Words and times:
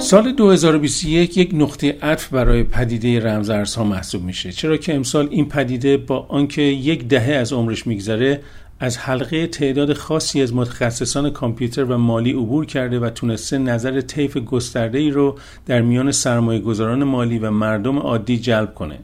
سال 0.00 0.32
2021 0.32 1.36
یک 1.36 1.50
نقطه 1.54 1.98
عطف 2.02 2.28
برای 2.28 2.62
پدیده 2.62 3.20
رمزارزها 3.20 3.84
محسوب 3.84 4.22
میشه. 4.22 4.52
چرا 4.52 4.76
که 4.76 4.94
امسال 4.94 5.28
این 5.30 5.48
پدیده 5.48 5.96
با 5.96 6.26
آنکه 6.28 6.62
یک 6.62 7.08
دهه 7.08 7.32
از 7.32 7.52
عمرش 7.52 7.86
میگذره 7.86 8.40
از 8.80 8.98
حلقه 8.98 9.46
تعداد 9.46 9.92
خاصی 9.92 10.42
از 10.42 10.54
متخصصان 10.54 11.30
کامپیوتر 11.30 11.84
و 11.84 11.98
مالی 11.98 12.32
عبور 12.32 12.66
کرده 12.66 12.98
و 12.98 13.10
تونسته 13.10 13.58
نظر 13.58 14.00
طیف 14.00 14.36
گسترده 14.36 14.98
ای 14.98 15.10
رو 15.10 15.38
در 15.66 15.80
میان 15.82 16.12
سرمایه 16.12 16.60
گذاران 16.60 17.04
مالی 17.04 17.38
و 17.38 17.50
مردم 17.50 17.98
عادی 17.98 18.38
جلب 18.38 18.74
کنه. 18.74 18.98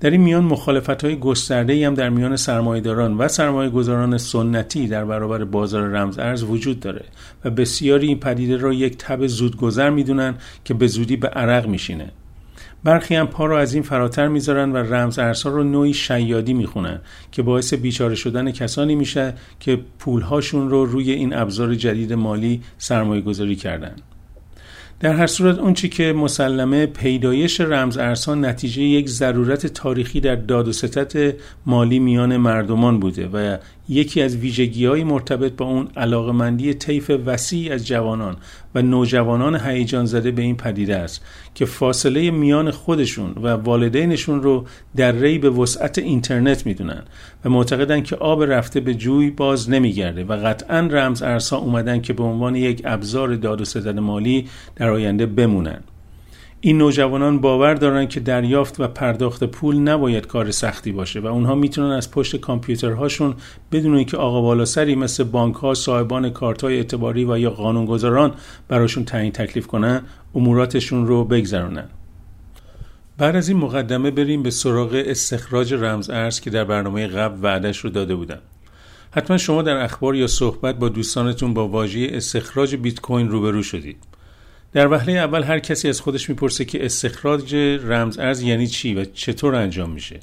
در 0.00 0.10
این 0.10 0.20
میان 0.20 0.44
مخالفت 0.44 1.04
های 1.04 1.16
گسترده 1.16 1.86
هم 1.86 1.94
در 1.94 2.08
میان 2.08 2.36
سرمایهداران 2.36 3.18
و 3.18 3.28
سرمایه 3.28 3.70
گذاران 3.70 4.18
سنتی 4.18 4.88
در 4.88 5.04
برابر 5.04 5.44
بازار 5.44 5.88
رمز 5.88 6.18
ارز 6.18 6.42
وجود 6.42 6.80
داره 6.80 7.04
و 7.44 7.50
بسیاری 7.50 8.06
این 8.06 8.20
پدیده 8.20 8.56
را 8.56 8.72
یک 8.72 8.96
تب 8.98 9.26
زودگذر 9.26 9.90
می‌دونن 9.90 10.34
که 10.64 10.74
به 10.74 10.86
زودی 10.86 11.16
به 11.16 11.28
عرق 11.28 11.66
میشینه. 11.66 12.10
برخی 12.84 13.14
هم 13.14 13.26
پا 13.26 13.46
را 13.46 13.58
از 13.58 13.74
این 13.74 13.82
فراتر 13.82 14.28
می‌ذارن 14.28 14.72
و 14.72 14.76
رمز 14.76 15.18
ارزها 15.18 15.50
رو 15.50 15.64
نوعی 15.64 15.94
شیادی 15.94 16.54
می‌خونن 16.54 17.00
که 17.32 17.42
باعث 17.42 17.74
بیچاره 17.74 18.14
شدن 18.14 18.50
کسانی 18.50 18.94
میشه 18.94 19.34
که 19.60 19.80
پولهاشون 19.98 20.70
رو 20.70 20.86
روی 20.86 21.12
این 21.12 21.34
ابزار 21.34 21.74
جدید 21.74 22.12
مالی 22.12 22.62
سرمایه 22.78 23.22
گذاری 23.22 23.56
کردن. 23.56 23.96
در 25.00 25.12
هر 25.12 25.26
صورت 25.26 25.58
اونچه 25.58 25.88
که 25.88 26.12
مسلمه 26.12 26.86
پیدایش 26.86 27.60
رمز 27.60 27.98
ارزها 27.98 28.34
نتیجه 28.34 28.82
یک 28.82 29.08
ضرورت 29.08 29.66
تاریخی 29.66 30.20
در 30.20 30.36
داد 30.36 30.68
و 30.68 30.72
ستت 30.72 31.34
مالی 31.66 31.98
میان 31.98 32.36
مردمان 32.36 33.00
بوده 33.00 33.28
و 33.28 33.56
یکی 33.88 34.22
از 34.22 34.36
ویژگی 34.36 34.86
های 34.86 35.04
مرتبط 35.04 35.52
با 35.52 35.64
اون 35.64 35.88
علاقمندی 35.96 36.74
طیف 36.74 37.10
وسیع 37.26 37.74
از 37.74 37.86
جوانان 37.86 38.36
و 38.74 38.82
نوجوانان 38.82 39.60
هیجان 39.60 40.04
زده 40.04 40.30
به 40.30 40.42
این 40.42 40.56
پدیده 40.56 40.96
است 40.96 41.24
که 41.54 41.64
فاصله 41.64 42.30
میان 42.30 42.70
خودشون 42.70 43.32
و 43.42 43.48
والدینشون 43.48 44.42
رو 44.42 44.64
در 44.96 45.12
ری 45.12 45.38
به 45.38 45.50
وسعت 45.50 45.98
اینترنت 45.98 46.66
می‌دونن 46.66 47.02
و 47.44 47.50
معتقدن 47.50 48.02
که 48.02 48.16
آب 48.16 48.42
رفته 48.42 48.80
به 48.80 48.94
جوی 48.94 49.30
باز 49.30 49.70
نمیگرده 49.70 50.24
و 50.24 50.32
قطعا 50.32 50.80
رمز 50.80 51.22
ارزها 51.22 51.58
اومدن 51.58 52.00
که 52.00 52.12
به 52.12 52.22
عنوان 52.22 52.56
یک 52.56 52.82
ابزار 52.84 53.34
داد 53.34 53.60
و 53.60 53.64
ستد 53.64 53.98
مالی 53.98 54.46
در 54.76 54.87
آینده 54.88 55.26
بمونن. 55.26 55.80
این 56.60 56.78
نوجوانان 56.78 57.38
باور 57.38 57.74
دارن 57.74 58.06
که 58.06 58.20
دریافت 58.20 58.80
و 58.80 58.88
پرداخت 58.88 59.44
پول 59.44 59.76
نباید 59.76 60.26
کار 60.26 60.50
سختی 60.50 60.92
باشه 60.92 61.20
و 61.20 61.26
اونها 61.26 61.54
می‌تونن 61.54 61.90
از 61.90 62.10
پشت 62.10 62.36
کامپیوترهاشون 62.36 63.34
بدون 63.72 63.94
اینکه 63.94 64.16
آقا 64.16 64.40
بالا 64.40 64.64
سری 64.64 64.94
مثل 64.94 65.24
بانک 65.24 65.54
ها 65.54 65.74
صاحبان 65.74 66.30
کارت 66.30 66.62
های 66.62 66.76
اعتباری 66.76 67.24
و 67.24 67.38
یا 67.38 67.50
قانونگذاران 67.50 68.34
براشون 68.68 69.04
تعیین 69.04 69.32
تکلیف 69.32 69.66
کنن 69.66 70.02
اموراتشون 70.34 71.06
رو 71.06 71.24
بگذرونن. 71.24 71.88
بعد 73.18 73.36
از 73.36 73.48
این 73.48 73.58
مقدمه 73.58 74.10
بریم 74.10 74.42
به 74.42 74.50
سراغ 74.50 75.02
استخراج 75.06 75.74
رمز 75.74 76.10
ارز 76.10 76.40
که 76.40 76.50
در 76.50 76.64
برنامه 76.64 77.06
قبل 77.06 77.38
وعدش 77.42 77.78
رو 77.78 77.90
داده 77.90 78.14
بودم. 78.14 78.40
حتما 79.10 79.38
شما 79.38 79.62
در 79.62 79.76
اخبار 79.76 80.14
یا 80.14 80.26
صحبت 80.26 80.78
با 80.78 80.88
دوستانتون 80.88 81.54
با 81.54 81.68
واژه 81.68 82.08
استخراج 82.12 82.76
بیت 82.76 83.00
کوین 83.00 83.28
روبرو 83.28 83.62
شدید. 83.62 84.07
در 84.72 84.88
وهله 84.88 85.12
اول 85.12 85.42
هر 85.42 85.58
کسی 85.58 85.88
از 85.88 86.00
خودش 86.00 86.28
می‌پرسه 86.28 86.64
که 86.64 86.84
استخراج 86.84 87.54
رمز 87.84 88.18
ارز 88.18 88.42
یعنی 88.42 88.66
چی 88.66 88.94
و 88.94 89.04
چطور 89.04 89.54
انجام 89.54 89.90
میشه. 89.90 90.20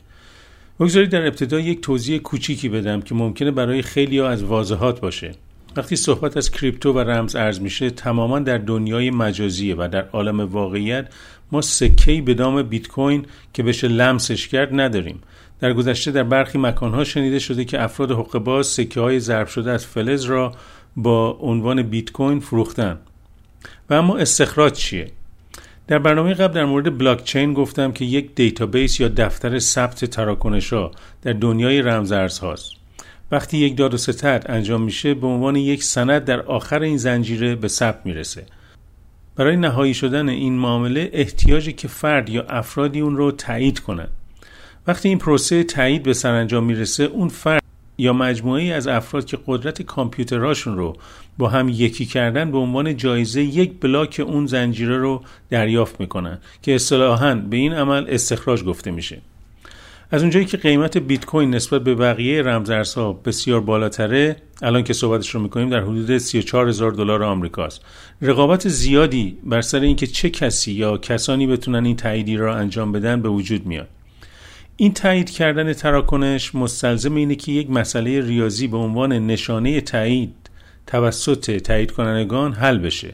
بگذارید 0.80 1.10
در 1.10 1.28
ابتدا 1.28 1.60
یک 1.60 1.82
توضیح 1.82 2.18
کوچیکی 2.18 2.70
بدم 2.70 3.02
که 3.02 3.16
ممکنه 3.16 3.52
برای 3.52 3.82
خیلی 3.82 4.20
از 4.20 4.44
واضحات 4.44 5.02
باشه. 5.02 5.32
وقتی 5.76 5.96
صحبت 5.96 6.38
از 6.38 6.52
کریپتو 6.52 6.94
و 6.94 7.00
رمز 7.00 7.36
ارز 7.36 7.62
میشه 7.62 7.90
تماما 7.90 8.40
در 8.40 8.58
دنیای 8.58 9.12
مجازیه 9.12 9.76
و 9.76 9.90
در 9.92 10.08
عالم 10.10 10.40
واقعیت 10.40 11.08
ما 11.52 11.62
سکهی 11.62 12.22
به 12.22 12.34
نام 12.34 12.64
بیت 12.64 12.88
کوین 12.88 13.26
که 13.54 13.64
بشه 13.64 13.88
لمسش 13.88 14.48
کرد 14.48 14.70
نداریم. 14.80 15.22
در 15.60 15.74
گذشته 15.74 16.12
در 16.12 16.24
برخی 16.24 16.58
مکانها 16.58 17.04
شنیده 17.04 17.40
شده 17.40 17.66
که 17.66 17.84
افراد 17.84 18.12
حقوق 18.12 18.38
باز 18.38 18.68
سکه 18.68 19.00
های 19.00 19.20
ضرب 19.20 19.48
شده 19.48 19.72
از 19.72 19.86
فلز 19.86 20.24
را 20.24 20.52
با 20.96 21.32
عنوان 21.32 21.82
بیت 21.82 22.12
کوین 22.12 22.40
فروختن. 22.40 22.98
و 23.90 23.94
اما 23.94 24.18
استخراج 24.18 24.74
چیه؟ 24.74 25.12
در 25.88 26.00
برنامه 26.00 26.34
قبل 26.34 26.54
در 26.54 26.66
مورد 26.66 26.98
بلاک 26.98 27.24
چین 27.24 27.54
گفتم 27.54 27.92
که 27.92 28.06
یک 28.06 28.36
دیتابیس 28.36 29.00
یا 29.00 29.08
دفتر 29.08 29.60
ثبت 29.60 30.06
تراکنش 30.06 30.74
ها 30.74 30.92
در 31.22 31.34
دنیای 31.34 31.82
رمزارز 31.82 32.40
هاست. 32.40 32.72
وقتی 33.32 33.58
یک 33.58 33.78
داد 33.78 33.94
و 33.94 33.98
ستد 33.98 34.46
انجام 34.50 34.82
میشه 34.82 35.14
به 35.14 35.28
عنوان 35.28 35.56
یک 35.56 35.84
سند 35.84 36.26
در 36.26 36.42
آخر 36.42 36.82
این 36.82 36.98
زنجیره 36.98 37.56
به 37.56 37.68
ثبت 37.68 38.06
می‌رسه. 38.06 38.46
برای 39.36 39.58
نهایی 39.58 39.94
شدن 39.94 40.30
این 40.30 40.54
معامله 40.54 41.10
احتیاجی 41.14 41.74
که 41.74 41.88
فرد 41.88 42.30
یا 42.30 42.44
افرادی 42.44 43.00
اون 43.00 43.18
رو 43.18 43.32
تایید 43.32 43.80
کنند. 43.80 44.12
وقتی 44.88 45.10
این 45.10 45.18
پروسه 45.18 45.64
تایید 45.64 46.04
به 46.04 46.14
سرانجام 46.14 46.64
می‌رسه 46.64 47.04
اون 47.04 47.30
فرد 47.30 47.65
یا 47.98 48.14
مجموعه 48.14 48.64
از 48.64 48.88
افراد 48.88 49.26
که 49.26 49.38
قدرت 49.48 49.82
کامپیوترهاشون 49.82 50.78
رو 50.78 50.98
با 51.38 51.50
هم 51.50 51.70
یکی 51.70 52.06
کردن 52.06 52.52
به 52.52 52.58
عنوان 52.58 52.98
جایزه 52.98 53.42
یک 53.42 53.72
بلاک 53.80 54.22
اون 54.28 54.46
زنجیره 54.46 54.98
رو 54.98 55.24
دریافت 55.50 56.00
می‌کنن 56.00 56.40
که 56.62 56.76
اصطلاحا 56.76 57.36
به 57.36 57.58
این 57.58 57.74
عمل 57.74 58.06
استخراج 58.10 58.64
گفته 58.64 58.92
میشه. 58.92 59.22
از 60.12 60.22
اونجایی 60.22 60.46
که 60.46 60.58
قیمت 60.58 60.98
بیت 60.98 61.26
کوین 61.26 61.56
نسبت 61.56 61.84
به 61.84 61.96
بقیه 61.96 62.42
رمزارزها 62.42 63.14
بسیار 63.14 63.62
بالاتره 63.62 64.36
الان 64.62 64.84
که 64.84 64.94
صحبتش 64.94 65.30
رو 65.30 65.42
می‌کنیم 65.42 65.70
در 65.70 65.80
حدود 65.80 66.18
34 66.18 66.70
هزار 66.70 66.92
دلار 66.92 67.24
آمریکاست. 67.24 67.82
رقابت 68.22 68.68
زیادی 68.68 69.38
بر 69.44 69.62
سر 69.62 69.80
اینکه 69.80 70.08
چه 70.08 70.30
کسی 70.30 70.72
یا 70.72 70.98
کسانی 70.98 71.48
بتونن 71.48 71.86
این 71.86 71.96
تاییدی 71.96 72.38
را 72.38 72.56
انجام 72.56 72.92
بدن 72.92 73.22
به 73.22 73.30
وجود 73.30 73.66
میاد. 73.66 73.88
این 74.78 74.94
تایید 74.94 75.30
کردن 75.30 75.74
تراکنش 75.74 76.56
مستلزم 76.56 77.16
اینه 77.16 77.36
که 77.36 77.52
یک 77.52 77.70
مسئله 77.70 78.22
ریاضی 78.22 78.68
به 78.68 78.78
عنوان 78.78 79.14
نشانه 79.14 79.82
تایید 79.82 80.36
توسط 80.88 81.58
تایید 81.58 81.92
کنندگان 81.92 82.54
حل 82.54 82.78
بشه. 82.78 83.12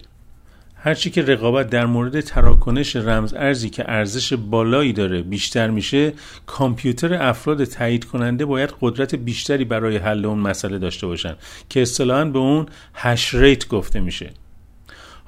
هرچی 0.76 1.10
که 1.10 1.22
رقابت 1.22 1.70
در 1.70 1.86
مورد 1.86 2.22
تراکنش 2.22 2.96
رمز 2.96 3.34
ارزی 3.34 3.70
که 3.70 3.92
ارزش 3.92 4.34
بالایی 4.34 4.94
داره 4.94 5.22
بیشتر 5.22 5.70
میشه 5.70 6.14
کامپیوتر 6.46 7.14
افراد 7.14 7.64
تایید 7.64 8.06
کننده 8.06 8.46
باید 8.46 8.74
قدرت 8.82 9.16
بیشتری 9.16 9.66
برای 9.66 9.98
حل 9.98 10.26
اون 10.26 10.40
مسئله 10.40 10.80
داشته 10.80 11.08
باشن 11.08 11.36
که 11.70 11.82
اصطلاحا 11.82 12.26
به 12.26 12.40
اون 12.40 12.66
hash 12.94 13.34
rate 13.34 13.68
گفته 13.68 14.00
میشه. 14.00 14.30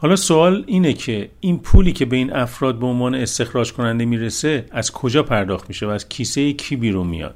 حالا 0.03 0.15
سوال 0.15 0.63
اینه 0.67 0.93
که 0.93 1.29
این 1.39 1.59
پولی 1.59 1.91
که 1.91 2.05
به 2.05 2.15
این 2.15 2.33
افراد 2.33 2.79
به 2.79 2.85
عنوان 2.85 3.15
استخراج 3.15 3.73
کننده 3.73 4.05
می‌رسه 4.05 4.65
از 4.71 4.91
کجا 4.91 5.23
پرداخت 5.23 5.67
میشه 5.69 5.85
و 5.85 5.89
از 5.89 6.09
کیسه 6.09 6.53
کی 6.53 6.75
بیرون 6.75 7.07
میاد؟ 7.07 7.35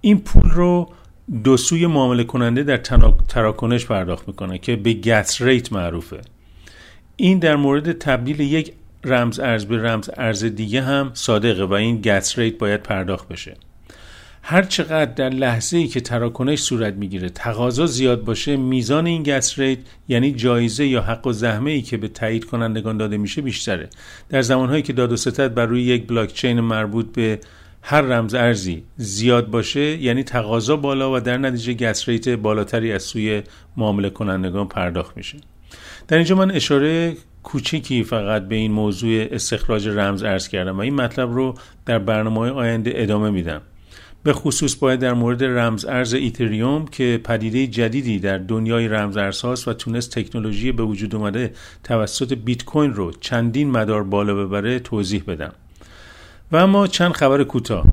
این 0.00 0.20
پول 0.20 0.50
رو 0.50 0.88
دو 1.44 1.56
سوی 1.56 1.86
معامله 1.86 2.24
کننده 2.24 2.62
در 2.62 2.76
تراکنش 3.28 3.86
پرداخت 3.86 4.28
می‌کنه 4.28 4.58
که 4.58 4.76
به 4.76 4.94
gas 4.94 5.42
rate 5.42 5.72
معروفه. 5.72 6.20
این 7.16 7.38
در 7.38 7.56
مورد 7.56 7.92
تبدیل 7.92 8.40
یک 8.40 8.72
رمز 9.04 9.40
ارز 9.40 9.64
به 9.64 9.82
رمز 9.82 10.10
ارز 10.16 10.44
دیگه 10.44 10.82
هم 10.82 11.10
صادقه 11.14 11.64
و 11.64 11.72
این 11.72 12.00
gas 12.00 12.38
rate 12.38 12.58
باید 12.58 12.82
پرداخت 12.82 13.28
بشه. 13.28 13.56
هر 14.50 14.62
چقدر 14.62 15.12
در 15.12 15.28
لحظه 15.28 15.76
ای 15.76 15.88
که 15.88 16.00
تراکنش 16.00 16.60
صورت 16.60 16.94
می‌گیره 16.94 17.28
تقاضا 17.28 17.86
زیاد 17.86 18.24
باشه 18.24 18.56
میزان 18.56 19.06
این 19.06 19.22
gas 19.22 19.58
rate 19.58 19.78
یعنی 20.08 20.32
جایزه 20.32 20.86
یا 20.86 21.02
حق‌الزحمه 21.02 21.70
ای 21.70 21.82
که 21.82 21.96
به 21.96 22.08
تایید 22.08 22.44
کنندگان 22.44 22.96
داده 22.96 23.16
میشه 23.16 23.42
بیشتره. 23.42 23.88
در 24.28 24.42
زمانهایی 24.42 24.82
که 24.82 24.92
داد 24.92 25.12
و 25.12 25.16
ستد 25.16 25.54
بر 25.54 25.66
روی 25.66 25.82
یک 25.82 26.06
بلاک 26.06 26.32
چین 26.32 26.60
مربوط 26.60 27.12
به 27.12 27.40
هر 27.82 28.00
رمز 28.00 28.34
ارزی 28.34 28.82
زیاد 28.96 29.50
باشه 29.50 29.80
یعنی 29.80 30.22
تقاضا 30.22 30.76
بالا 30.76 31.12
و 31.12 31.20
در 31.20 31.38
نتیجه 31.38 31.74
گس 31.74 32.08
ریت 32.08 32.28
بالاتری 32.28 32.92
از 32.92 33.02
سوی 33.02 33.42
معامله 33.76 34.10
کنندگان 34.10 34.68
پرداخت 34.68 35.16
میشه. 35.16 35.38
در 36.08 36.16
اینجا 36.16 36.34
من 36.34 36.50
اشاره 36.50 37.16
کوچیکی 37.42 38.04
فقط 38.04 38.48
به 38.48 38.56
این 38.56 38.72
موضوع 38.72 39.26
استخراج 39.30 39.88
رمز 39.88 40.22
ارز 40.22 40.48
کردم 40.48 40.76
و 40.76 40.80
این 40.80 40.94
مطلب 40.94 41.32
رو 41.32 41.54
در 41.86 41.98
برنامه 41.98 42.50
آینده 42.50 42.92
ادامه 42.94 43.30
میدم. 43.30 43.60
به 44.22 44.32
خصوص 44.32 44.76
باید 44.76 45.00
در 45.00 45.12
مورد 45.12 45.44
رمز 45.44 45.84
ارز 45.84 46.14
ایتریوم 46.14 46.86
که 46.86 47.20
پدیده 47.24 47.66
جدیدی 47.66 48.18
در 48.18 48.38
دنیای 48.38 48.88
رمز 48.88 49.16
ارزهاست 49.16 49.68
و 49.68 49.72
تونست 49.72 50.18
تکنولوژی 50.18 50.72
به 50.72 50.82
وجود 50.82 51.14
اومده 51.14 51.52
توسط 51.84 52.32
بیت 52.32 52.64
کوین 52.64 52.94
رو 52.94 53.12
چندین 53.12 53.70
مدار 53.70 54.02
بالا 54.02 54.34
ببره 54.34 54.78
توضیح 54.78 55.22
بدم. 55.26 55.52
و 56.52 56.56
اما 56.56 56.86
چند 56.86 57.12
خبر 57.12 57.44
کوتاه. 57.44 57.84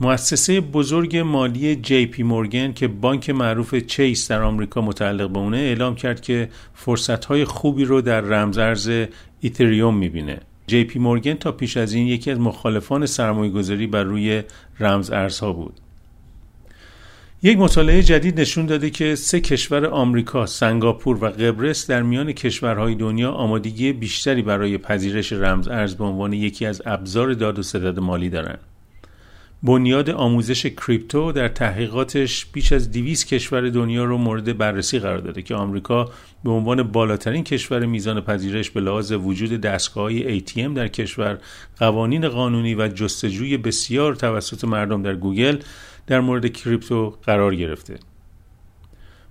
مؤسسه 0.00 0.60
بزرگ 0.60 1.16
مالی 1.16 1.76
جی 1.76 2.06
پی 2.06 2.22
مورگن 2.22 2.72
که 2.72 2.88
بانک 2.88 3.30
معروف 3.30 3.74
چیس 3.74 4.30
در 4.30 4.42
آمریکا 4.42 4.80
متعلق 4.80 5.30
به 5.30 5.38
اونه 5.38 5.56
اعلام 5.56 5.94
کرد 5.94 6.20
که 6.20 6.48
فرصتهای 6.74 7.44
خوبی 7.44 7.84
رو 7.84 8.00
در 8.00 8.20
رمزارز 8.20 8.90
ایتریوم 9.40 9.96
می‌بینه. 9.96 10.40
جی 10.66 10.84
پی 10.84 10.98
مورگن 10.98 11.34
تا 11.34 11.52
پیش 11.52 11.76
از 11.76 11.92
این 11.92 12.06
یکی 12.06 12.30
از 12.30 12.40
مخالفان 12.40 13.06
سرمایه 13.06 13.50
گذاری 13.50 13.86
بر 13.86 14.02
روی 14.02 14.42
رمز 14.80 15.10
ارزها 15.10 15.52
بود 15.52 15.80
یک 17.42 17.58
مطالعه 17.58 18.02
جدید 18.02 18.40
نشون 18.40 18.66
داده 18.66 18.90
که 18.90 19.14
سه 19.14 19.40
کشور 19.40 19.86
آمریکا، 19.86 20.46
سنگاپور 20.46 21.24
و 21.24 21.28
قبرس 21.28 21.90
در 21.90 22.02
میان 22.02 22.32
کشورهای 22.32 22.94
دنیا 22.94 23.32
آمادگی 23.32 23.92
بیشتری 23.92 24.42
برای 24.42 24.78
پذیرش 24.78 25.32
رمز 25.32 25.68
ارز 25.68 25.94
به 25.94 26.04
عنوان 26.04 26.32
یکی 26.32 26.66
از 26.66 26.82
ابزار 26.86 27.32
داد 27.32 27.58
و 27.58 27.62
ستد 27.62 27.98
مالی 27.98 28.30
دارند. 28.30 28.58
بنیاد 29.64 30.10
آموزش 30.10 30.66
کریپتو 30.66 31.32
در 31.32 31.48
تحقیقاتش 31.48 32.46
بیش 32.46 32.72
از 32.72 32.90
200 32.90 33.26
کشور 33.26 33.68
دنیا 33.70 34.04
رو 34.04 34.18
مورد 34.18 34.58
بررسی 34.58 34.98
قرار 34.98 35.18
داده 35.18 35.42
که 35.42 35.54
آمریکا 35.54 36.10
به 36.44 36.50
عنوان 36.50 36.82
بالاترین 36.82 37.44
کشور 37.44 37.86
میزان 37.86 38.20
پذیرش 38.20 38.70
به 38.70 38.80
لحاظ 38.80 39.12
وجود 39.12 39.60
دستگاه 39.60 40.38
ATM 40.38 40.74
در 40.74 40.88
کشور 40.88 41.38
قوانین 41.78 42.28
قانونی 42.28 42.74
و 42.74 42.88
جستجوی 42.88 43.56
بسیار 43.56 44.14
توسط 44.14 44.64
مردم 44.64 45.02
در 45.02 45.14
گوگل 45.14 45.58
در 46.06 46.20
مورد 46.20 46.52
کریپتو 46.52 47.10
قرار 47.22 47.54
گرفته. 47.56 47.98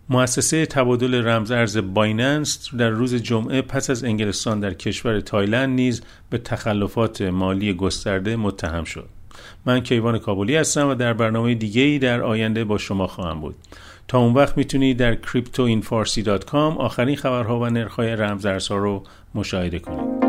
مؤسسه 0.09 0.65
تبادل 0.65 1.27
رمز 1.27 1.51
ارز 1.51 1.77
بایننس 1.77 2.69
در 2.77 2.89
روز 2.89 3.15
جمعه 3.15 3.61
پس 3.61 3.89
از 3.89 4.03
انگلستان 4.03 4.59
در 4.59 4.73
کشور 4.73 5.19
تایلند 5.19 5.69
نیز 5.69 6.01
به 6.29 6.37
تخلفات 6.37 7.21
مالی 7.21 7.73
گسترده 7.73 8.35
متهم 8.35 8.83
شد. 8.83 9.22
من 9.65 9.79
کیوان 9.79 10.19
کابلی 10.19 10.55
هستم 10.55 10.89
و 10.89 10.95
در 10.95 11.13
برنامه 11.13 11.55
دیگه 11.55 11.81
ای 11.81 11.99
در 11.99 12.21
آینده 12.21 12.63
با 12.63 12.77
شما 12.77 13.07
خواهم 13.07 13.39
بود. 13.39 13.55
تا 14.07 14.19
اون 14.19 14.33
وقت 14.33 14.57
می‌تونید 14.57 14.97
در 14.97 15.15
cryptoinfarsi.com 15.15 16.53
آخرین 16.53 17.15
خبرها 17.15 17.59
و 17.59 17.65
نرخ‌های 17.65 18.15
رمزارزها 18.15 18.77
رو 18.77 19.03
مشاهده 19.35 19.79
کنید 19.79 20.22